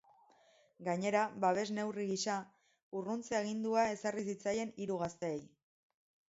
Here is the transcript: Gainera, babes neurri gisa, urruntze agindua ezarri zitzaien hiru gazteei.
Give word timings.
Gainera, 0.85 1.25
babes 1.43 1.71
neurri 1.79 2.05
gisa, 2.11 2.37
urruntze 3.01 3.37
agindua 3.41 3.85
ezarri 3.93 4.25
zitzaien 4.31 4.73
hiru 4.87 4.99
gazteei. 5.05 5.39